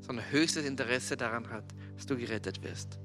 [0.00, 1.64] sondern höchstes Interesse daran hat,
[2.02, 2.98] dass du gerettet wirst.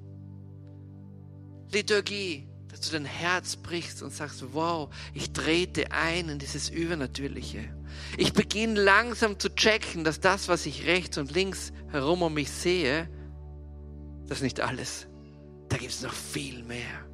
[1.71, 7.59] Liturgie, dass du dein Herz brichst und sagst, wow, ich trete ein in dieses Übernatürliche.
[8.17, 12.49] Ich beginne langsam zu checken, dass das, was ich rechts und links herum um mich
[12.49, 13.07] sehe,
[14.27, 15.07] das ist nicht alles.
[15.69, 17.05] Da gibt es noch viel mehr.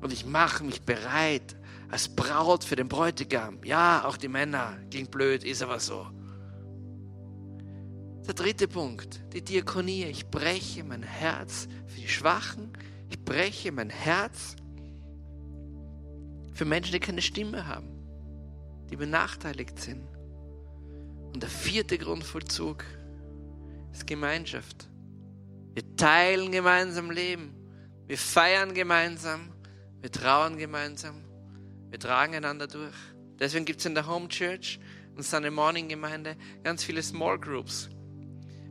[0.00, 1.54] Und ich mache mich bereit
[1.88, 3.62] als Braut für den Bräutigam.
[3.62, 4.76] Ja, auch die Männer.
[4.90, 6.04] Klingt blöd, ist aber so.
[8.26, 10.04] Der dritte Punkt, die Diakonie.
[10.04, 12.72] Ich breche mein Herz für die Schwachen.
[13.10, 14.56] Ich breche mein Herz
[16.54, 17.88] für Menschen, die keine Stimme haben,
[18.90, 20.06] die benachteiligt sind.
[21.34, 22.84] Und der vierte Grundvollzug
[23.92, 24.88] ist Gemeinschaft.
[25.74, 27.54] Wir teilen gemeinsam Leben.
[28.06, 29.52] Wir feiern gemeinsam.
[30.00, 31.24] Wir trauern gemeinsam.
[31.90, 32.94] Wir tragen einander durch.
[33.38, 34.78] Deswegen gibt es in der Home Church
[35.16, 37.88] und Sunday Morning Gemeinde ganz viele Small Groups.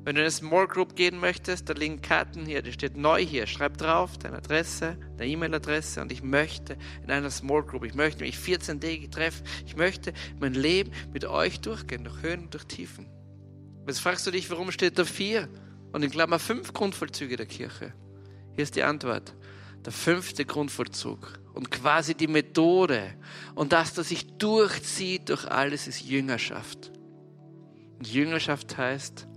[0.04, 3.24] Wenn du in eine Small Group gehen möchtest, da liegen Karten hier, die steht neu
[3.24, 3.46] hier.
[3.46, 8.24] Schreib drauf deine Adresse, deine E-Mail-Adresse und ich möchte in einer Small Group, ich möchte
[8.24, 13.06] mich 14-tägig treffen, ich möchte mein Leben mit euch durchgehen, durch Höhen und durch Tiefen.
[13.86, 15.48] Jetzt fragst du dich, warum steht da vier
[15.92, 17.94] und in Klammer fünf Grundvollzüge der Kirche?
[18.54, 19.36] Hier ist die Antwort.
[19.86, 23.14] Der fünfte Grundvollzug und quasi die Methode
[23.54, 26.92] und das, das sich durchzieht durch alles, ist Jüngerschaft.
[28.00, 29.28] Und Jüngerschaft heißt,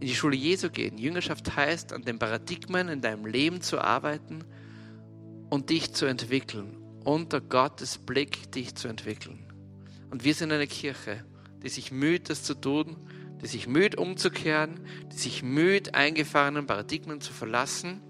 [0.00, 0.96] in die Schule Jesu gehen.
[0.96, 4.44] Jüngerschaft heißt, an den Paradigmen in deinem Leben zu arbeiten
[5.50, 6.76] und dich zu entwickeln.
[7.04, 9.44] Unter Gottes Blick dich zu entwickeln.
[10.10, 11.24] Und wir sind eine Kirche,
[11.62, 12.96] die sich müht, das zu tun,
[13.42, 14.80] die sich müht, umzukehren,
[15.12, 18.00] die sich müht, eingefahrenen Paradigmen zu verlassen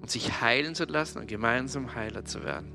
[0.00, 2.72] und sich heilen zu lassen und gemeinsam Heiler zu werden.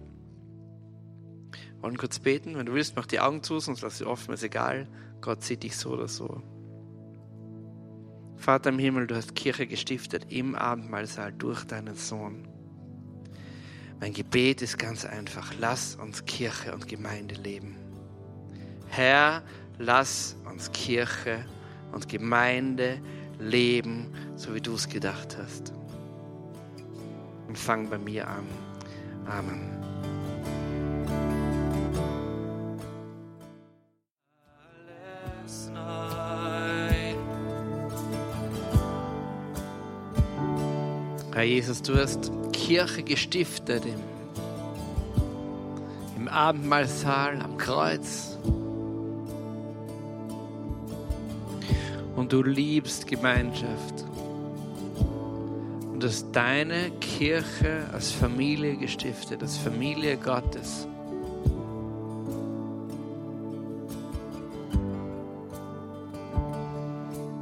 [1.51, 2.58] Wir wollen kurz beten.
[2.58, 4.88] Wenn du willst, mach die Augen zu, sonst lass sie offen, ist egal.
[5.21, 6.41] Gott sieht dich so oder so.
[8.41, 12.47] Vater im Himmel, du hast Kirche gestiftet im Abendmahlsaal durch deinen Sohn.
[13.99, 15.54] Mein Gebet ist ganz einfach.
[15.60, 17.75] Lass uns Kirche und Gemeinde leben.
[18.89, 19.43] Herr,
[19.77, 21.45] lass uns Kirche
[21.91, 22.99] und Gemeinde
[23.38, 25.71] leben, so wie du es gedacht hast.
[27.47, 28.47] Und fang bei mir an.
[29.27, 29.81] Amen.
[41.34, 44.02] Herr Jesus, du hast Kirche gestiftet im,
[46.17, 48.38] im Abendmahlsaal am Kreuz.
[52.17, 54.04] Und du liebst Gemeinschaft.
[55.94, 60.86] Und dass deine Kirche als Familie gestiftet, als Familie Gottes.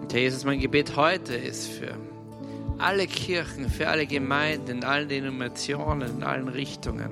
[0.02, 1.96] Und Jesus, mein Gebet heute ist für
[2.80, 7.12] alle Kirchen, für alle Gemeinden, in allen Denominationen, in allen Richtungen.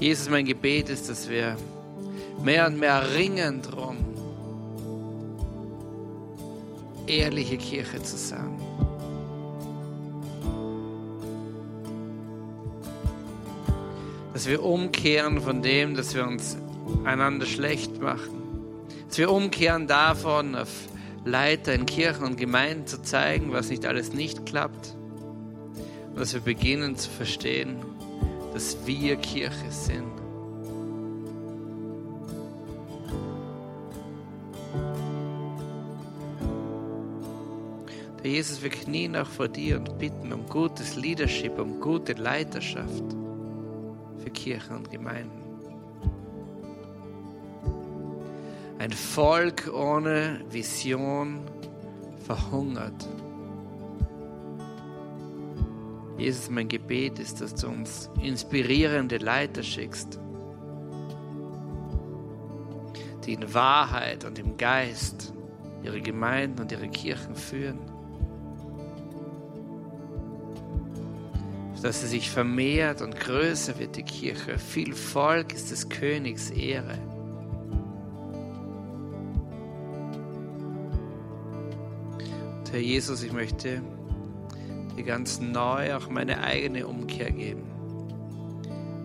[0.00, 1.56] Jesus, mein Gebet ist, dass wir
[2.42, 3.98] mehr und mehr ringen drum,
[7.06, 8.58] ehrliche Kirche zu sein.
[14.32, 16.56] Dass wir umkehren von dem, dass wir uns
[17.04, 18.42] einander schlecht machen.
[19.08, 20.70] Dass wir umkehren davon, auf
[21.24, 24.96] Leiter in Kirchen und Gemeinden zu zeigen, was nicht alles nicht klappt.
[26.10, 27.76] Und dass wir beginnen zu verstehen,
[28.52, 30.22] dass wir Kirche sind.
[38.22, 43.16] Herr Jesus, wir knien auch vor dir und bitten um gutes Leadership, um gute Leiterschaft
[44.22, 45.51] für Kirchen und Gemeinden.
[48.82, 51.42] Ein Volk ohne Vision
[52.26, 53.08] verhungert.
[56.18, 60.18] Jesus, mein Gebet ist, dass du uns inspirierende Leiter schickst,
[63.24, 65.32] die in Wahrheit und im Geist
[65.84, 67.78] ihre Gemeinden und ihre Kirchen führen.
[71.80, 74.58] Dass sie sich vermehrt und größer wird, die Kirche.
[74.58, 76.98] Viel Volk ist des Königs Ehre.
[82.72, 83.82] Herr Jesus, ich möchte
[84.96, 87.64] dir ganz neu auch meine eigene Umkehr geben.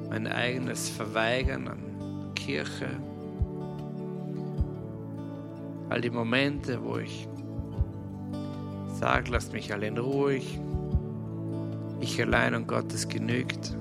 [0.08, 2.88] Mein eigenes Verweigern an Kirche.
[5.90, 7.28] All die Momente, wo ich
[8.94, 10.58] sage, lasst mich allein ruhig.
[12.00, 13.76] Ich allein und Gottes genügt.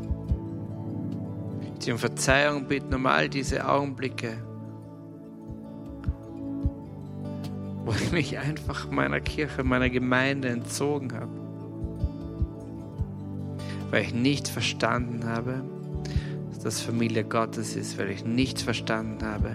[1.62, 4.36] Ich dir um Verzeihung bitten um all diese Augenblicke,
[7.86, 11.30] wo ich mich einfach meiner Kirche, meiner Gemeinde entzogen habe.
[13.92, 15.62] Weil ich nicht verstanden habe,
[16.50, 19.54] dass das Familie Gottes ist, weil ich nicht verstanden habe,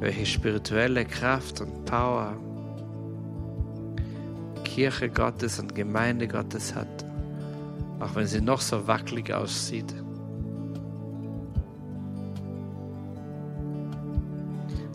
[0.00, 2.36] welche spirituelle Kraft und Power
[4.64, 7.04] Kirche Gottes und Gemeinde Gottes hat,
[8.00, 9.94] auch wenn sie noch so wackelig aussieht.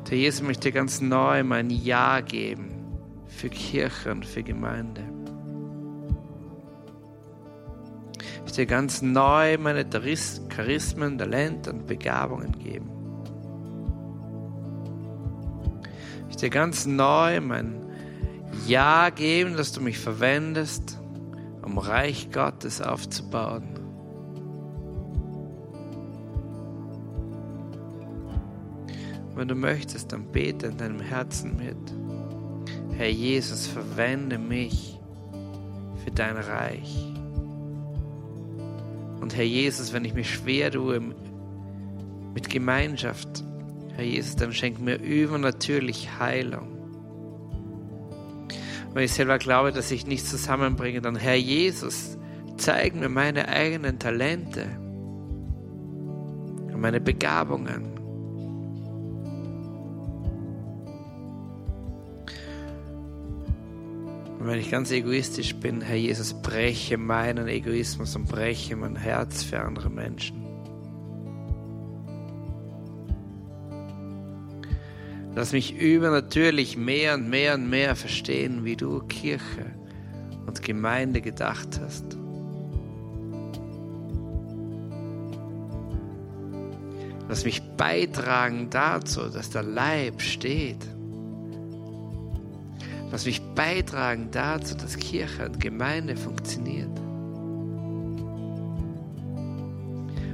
[0.10, 2.70] Der Jesus möchte ganz neu mein Ja geben
[3.28, 5.02] für Kirche und für Gemeinde.
[8.22, 9.86] Ich möchte ganz neu meine
[10.48, 12.90] Charismen, Talente und Begabungen geben.
[16.20, 17.76] Ich möchte ganz neu mein
[18.66, 20.98] Ja geben, dass du mich verwendest,
[21.62, 23.77] um Reich Gottes aufzubauen.
[29.38, 31.78] Wenn du möchtest, dann bete in deinem Herzen mit.
[32.98, 35.00] Herr Jesus, verwende mich
[36.04, 37.06] für dein Reich.
[39.22, 41.00] Und Herr Jesus, wenn ich mich schwer tue
[42.34, 43.44] mit Gemeinschaft,
[43.96, 46.70] Herr Jesus, dann schenk mir übernatürlich Heilung.
[48.96, 52.18] Wenn ich selber glaube, dass ich nichts zusammenbringe, dann Herr Jesus,
[52.58, 54.66] zeig mir meine eigenen Talente
[56.74, 57.97] und meine Begabungen.
[64.48, 69.44] Und wenn ich ganz egoistisch bin, Herr Jesus, breche meinen Egoismus und breche mein Herz
[69.44, 70.42] für andere Menschen.
[75.36, 79.76] Lass mich übernatürlich mehr und mehr und mehr verstehen, wie du Kirche
[80.46, 82.06] und Gemeinde gedacht hast.
[87.28, 90.97] Lass mich beitragen dazu, dass der Leib steht
[93.12, 97.00] Lass mich beitragen dazu, dass Kirche und Gemeinde funktioniert.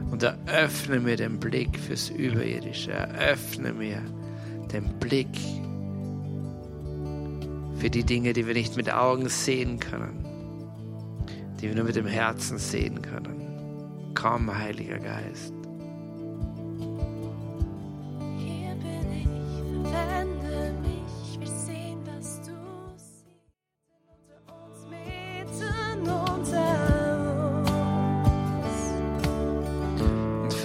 [0.10, 2.92] Und eröffne mir den Blick fürs Überirdische.
[2.92, 4.02] Eröffne mir
[4.72, 5.38] den Blick
[7.78, 10.26] für die Dinge, die wir nicht mit Augen sehen können,
[11.60, 14.14] die wir nur mit dem Herzen sehen können.
[14.16, 15.63] Komm, Heiliger Geist.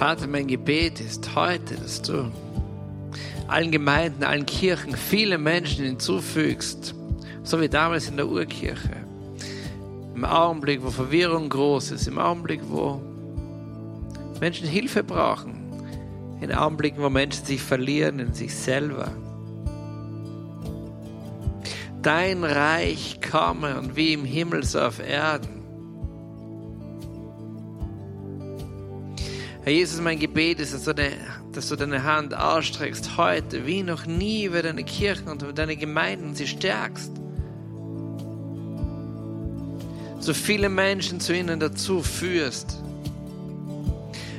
[0.09, 2.31] Vater, mein Gebet ist heute, dass du
[3.47, 6.95] allen Gemeinden, allen Kirchen viele Menschen hinzufügst,
[7.43, 9.05] so wie damals in der Urkirche.
[10.15, 12.99] Im Augenblick, wo Verwirrung groß ist, im Augenblick, wo
[14.41, 15.53] Menschen Hilfe brauchen,
[16.41, 19.11] in Augenblicken, wo Menschen sich verlieren in sich selber.
[22.01, 25.58] Dein Reich komme und wie im Himmel so auf Erden.
[29.69, 31.15] Herr Jesus, mein Gebet ist, dass du, deine,
[31.51, 35.77] dass du deine Hand ausstreckst heute, wie noch nie, über deine Kirchen und über deine
[35.77, 37.11] Gemeinden sie stärkst.
[40.21, 42.81] So viele Menschen zu ihnen dazu führst.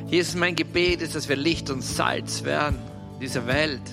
[0.08, 2.80] Jesus, mein Gebet ist, dass wir Licht und Salz werden
[3.20, 3.88] dieser Welt.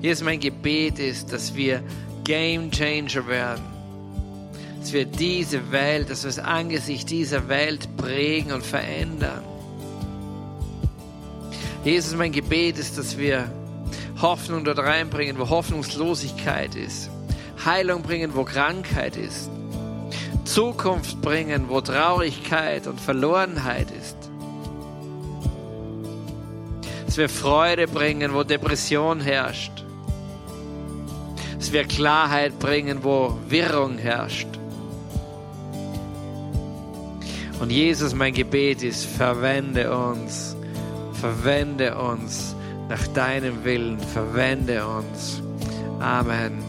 [0.00, 1.82] Jesus, mein Gebet ist, dass wir
[2.22, 3.75] Game Changer werden
[4.86, 9.42] dass wir diese Welt, dass wir das Angesicht dieser Welt prägen und verändern.
[11.82, 13.50] Jesus, mein Gebet ist, dass wir
[14.22, 17.10] Hoffnung dort reinbringen, wo Hoffnungslosigkeit ist.
[17.64, 19.50] Heilung bringen, wo Krankheit ist.
[20.44, 24.16] Zukunft bringen, wo Traurigkeit und Verlorenheit ist.
[27.06, 29.84] Dass wir Freude bringen, wo Depression herrscht.
[31.58, 34.55] Dass wir Klarheit bringen, wo Wirrung herrscht.
[37.60, 40.56] Und Jesus, mein Gebet ist, verwende uns,
[41.12, 42.54] verwende uns
[42.88, 45.42] nach deinem Willen, verwende uns.
[45.98, 46.65] Amen.